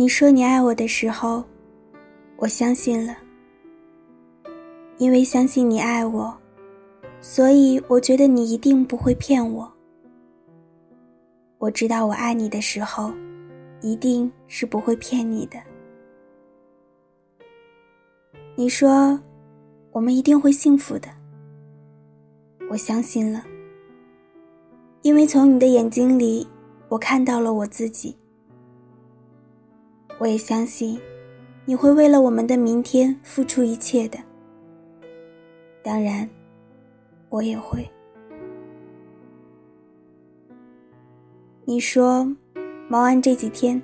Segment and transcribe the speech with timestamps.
[0.00, 1.44] 你说你爱我的时候，
[2.38, 3.14] 我相信了。
[4.96, 6.34] 因为相信你爱我，
[7.20, 9.70] 所以我觉得你一定不会骗我。
[11.58, 13.12] 我知道我爱你的时候，
[13.82, 15.58] 一定是不会骗你的。
[18.54, 19.20] 你说，
[19.92, 21.10] 我们一定会幸福的。
[22.70, 23.44] 我相信了，
[25.02, 26.48] 因为从你的眼睛里，
[26.88, 28.16] 我看到了我自己。
[30.20, 31.00] 我也相信，
[31.64, 34.18] 你会为了我们的明天付出一切的。
[35.82, 36.28] 当然，
[37.30, 37.90] 我也会。
[41.64, 42.30] 你说，
[42.86, 43.80] 毛安这几天，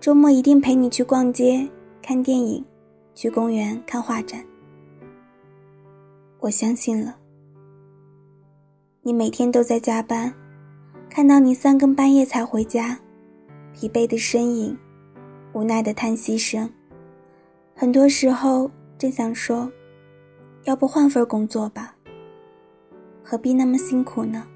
[0.00, 1.68] 周末一定陪你去逛街、
[2.00, 2.64] 看电影，
[3.14, 4.42] 去公园看画展。
[6.38, 7.18] 我相信了。
[9.02, 10.32] 你每天都在加班，
[11.10, 12.98] 看到你三更半夜才回家，
[13.74, 14.74] 疲惫的身影。
[15.56, 16.70] 无奈的叹息声，
[17.74, 19.72] 很多时候真想说，
[20.64, 21.96] 要不换份工作吧？
[23.22, 24.46] 何必那么辛苦呢？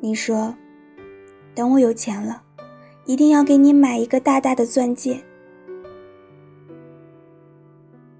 [0.00, 0.52] 你说，
[1.54, 2.42] 等我有钱了，
[3.04, 5.22] 一定要给你买一个大大的钻戒。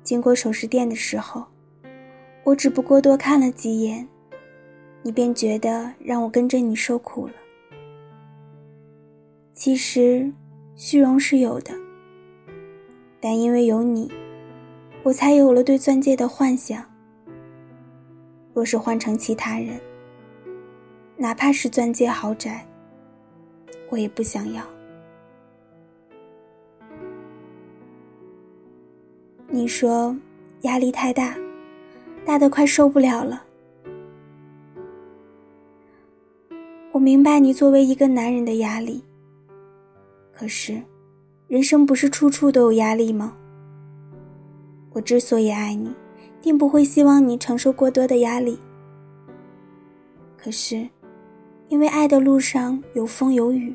[0.05, 1.45] 经过首饰店的时候，
[2.45, 4.09] 我只不过多看了几眼，
[5.03, 7.35] 你便觉得让我跟着你受苦了。
[9.55, 10.33] 其实，
[10.75, 11.73] 虚荣是有的，
[13.21, 14.11] 但因为有你，
[15.05, 16.85] 我才有了对钻戒的幻想。
[18.53, 19.81] 若是换成其他人，
[21.17, 22.67] 哪怕是钻戒豪宅，
[23.91, 24.65] 我也不想要。
[29.49, 30.17] 你说
[30.63, 31.37] 压力太大，
[32.25, 33.45] 大的快受不了了。
[36.91, 39.05] 我明白你作为一个男人的压力。
[40.35, 40.83] 可是，
[41.47, 43.37] 人生不是处处都有压力吗？
[44.93, 45.95] 我之所以爱你，
[46.43, 48.59] 定不会希望你承受过多的压力。
[50.37, 50.89] 可是，
[51.69, 53.75] 因为爱的路上有风有雨，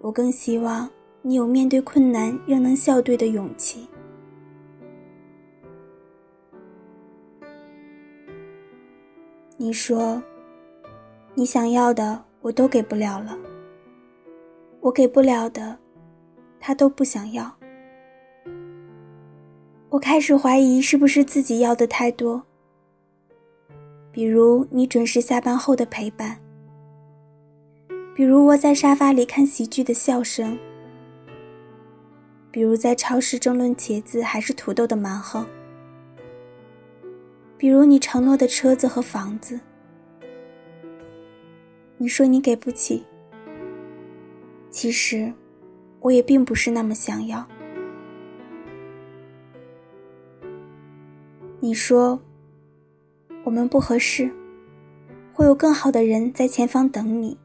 [0.00, 0.90] 我更希望
[1.22, 3.86] 你有面对困难仍能笑对的勇气。
[9.56, 10.20] 你说，
[11.34, 13.38] 你想要的我都给不了了。
[14.80, 15.78] 我给不了的，
[16.58, 17.52] 他都不想要。
[19.90, 22.42] 我开始怀疑是不是自己要的太多。
[24.12, 26.38] 比如你准时下班后的陪伴，
[28.14, 30.58] 比如窝在沙发里看喜剧的笑声，
[32.50, 35.46] 比如在超市争论茄子还是土豆的蛮横，
[37.56, 39.58] 比如你承诺的车子和房子。
[41.96, 43.04] 你说你给不起。
[44.70, 45.32] 其实，
[46.00, 47.44] 我也并不是那么想要。
[51.58, 52.20] 你说
[53.44, 54.30] 我们不合适，
[55.32, 57.36] 会有更好的人在前方等你。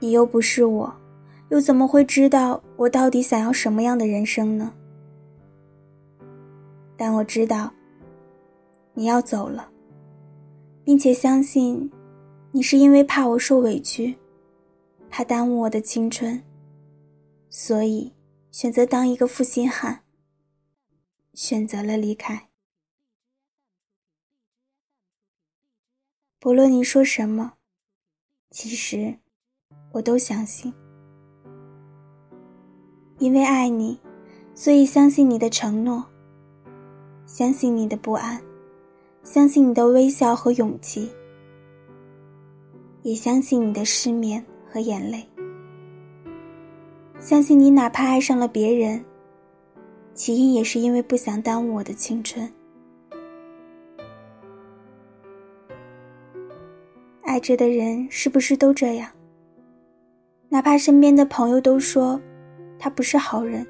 [0.00, 0.94] 你又不是我，
[1.48, 4.72] 又怎么会知道我到底想要什么样的人生呢？
[6.96, 7.72] 但我知道
[8.92, 9.70] 你要走了，
[10.84, 11.90] 并且相信
[12.50, 14.14] 你是因为怕我受委屈。
[15.10, 16.42] 怕耽误我的青春，
[17.48, 18.12] 所以
[18.50, 20.04] 选择当一个负心汉。
[21.34, 22.48] 选择了离开。
[26.40, 27.54] 不论你说什么，
[28.50, 29.18] 其实
[29.92, 30.74] 我都相信。
[33.18, 34.00] 因为爱你，
[34.52, 36.04] 所以相信你的承诺，
[37.24, 38.42] 相信你的不安，
[39.22, 41.08] 相信你的微笑和勇气，
[43.02, 44.44] 也相信你的失眠。
[44.70, 45.26] 和眼泪，
[47.18, 49.04] 相信你，哪怕爱上了别人，
[50.14, 52.48] 起因也是因为不想耽误我的青春。
[57.22, 59.10] 爱着的人是不是都这样？
[60.48, 62.20] 哪怕身边的朋友都说
[62.78, 63.66] 他不是好人，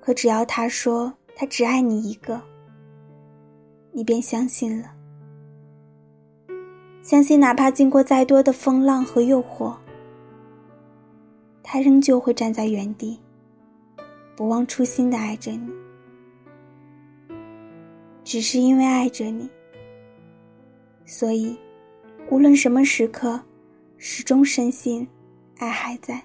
[0.00, 2.40] 可只要他说他只爱你一个，
[3.92, 4.99] 你便相信了。
[7.02, 9.74] 相信，哪怕经过再多的风浪和诱惑，
[11.62, 13.18] 他仍旧会站在原地，
[14.36, 15.70] 不忘初心的爱着你。
[18.22, 19.48] 只是因为爱着你，
[21.04, 21.58] 所以
[22.30, 23.40] 无论什么时刻，
[23.96, 25.08] 始终深信
[25.58, 26.22] 爱还在。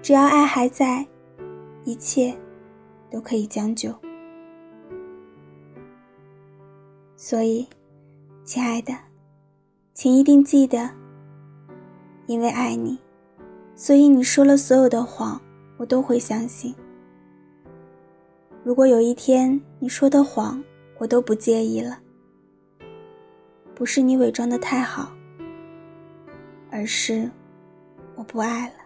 [0.00, 1.06] 只要爱还在，
[1.84, 2.34] 一切
[3.10, 3.92] 都可以将就。
[7.16, 7.66] 所以，
[8.44, 9.11] 亲爱的。
[9.94, 10.88] 请一定记得，
[12.26, 12.98] 因为爱你，
[13.76, 15.40] 所以你说了所有的谎，
[15.76, 16.74] 我都会相信。
[18.64, 20.62] 如果有一天你说的谎
[20.98, 21.98] 我都不介意了，
[23.74, 25.12] 不是你伪装的太好，
[26.70, 27.30] 而是
[28.14, 28.81] 我不爱了。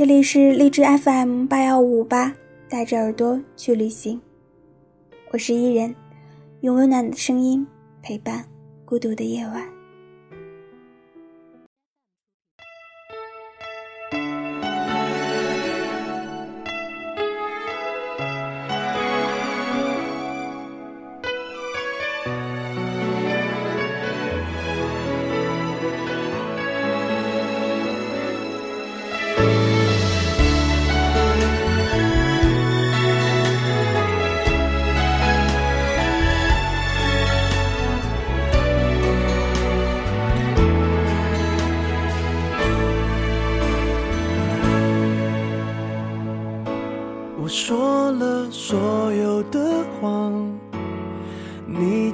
[0.00, 2.34] 这里是荔枝 FM 八幺五八，
[2.70, 4.18] 带着耳朵去旅行。
[5.30, 5.94] 我是伊人，
[6.62, 7.66] 用温暖的声音
[8.00, 8.42] 陪伴
[8.86, 9.62] 孤独的夜晚。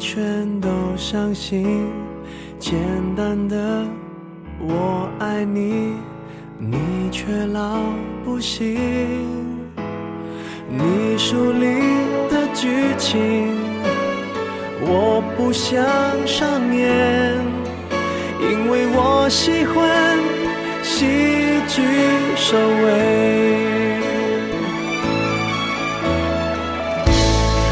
[0.09, 1.91] 全都相信。
[2.61, 2.79] 简
[3.17, 3.85] 单的
[4.61, 5.95] 我爱你，
[6.61, 7.81] 你却老
[8.25, 8.77] 不信。
[10.69, 11.81] 你书里
[12.31, 13.19] 的剧情，
[14.81, 15.85] 我不想
[16.25, 17.35] 上演，
[18.41, 20.21] 因为我喜欢
[20.85, 21.05] 喜
[21.67, 21.83] 剧
[22.37, 22.87] 收尾。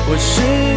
[0.06, 0.42] 我试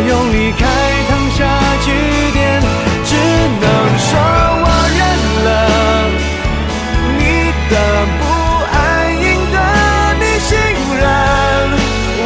[0.00, 0.66] 用离开
[1.08, 1.38] 烫下
[1.84, 1.86] 句
[2.32, 2.60] 点，
[3.04, 3.14] 只
[3.60, 3.64] 能
[3.98, 4.08] 说
[4.62, 4.66] 我
[4.98, 5.00] 认
[5.44, 5.48] 了
[7.18, 7.20] 你
[7.70, 7.72] 的
[8.18, 8.22] 不
[8.72, 8.76] 安，
[9.22, 9.56] 赢得
[10.20, 10.50] 你信
[10.98, 11.02] 任，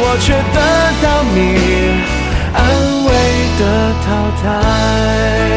[0.01, 0.57] 我却得
[1.01, 1.05] 到
[1.35, 1.37] 你
[2.53, 2.57] 安
[3.05, 3.07] 慰
[3.59, 3.61] 的
[4.05, 4.07] 淘
[4.43, 5.48] 汰。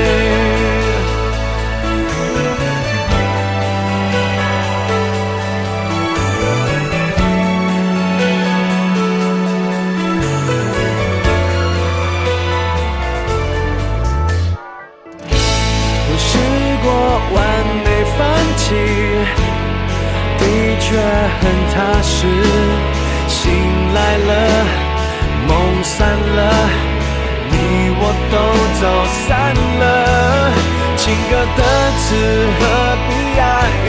[31.12, 31.62] 情歌的
[31.98, 32.16] 词
[32.58, 32.62] 何
[33.06, 33.40] 必押
[33.84, 33.86] 韵？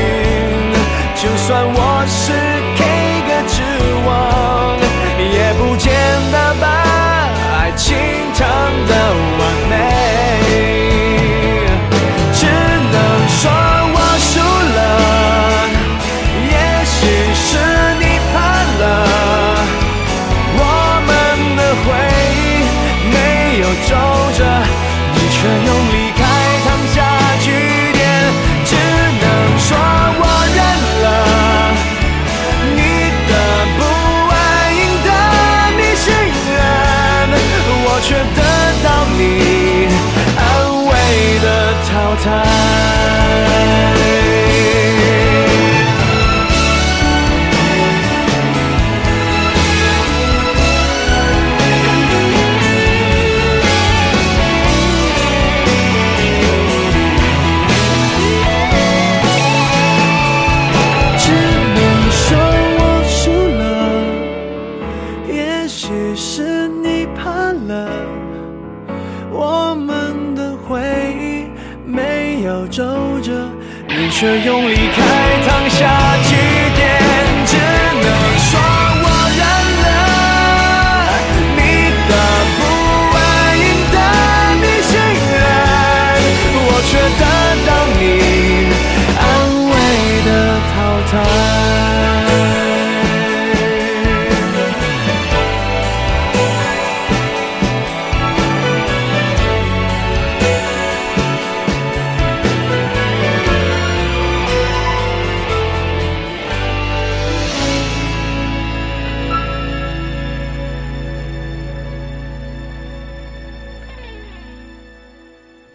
[1.16, 2.53] 就算我是